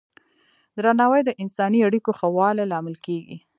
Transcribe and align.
درناوی 0.77 1.21
د 1.25 1.29
انساني 1.43 1.79
اړیکو 1.87 2.11
ښه 2.19 2.27
والي 2.35 2.65
لامل 2.71 2.95
کېږي. 3.05 3.37